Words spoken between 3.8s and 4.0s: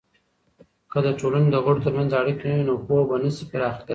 کیدلی.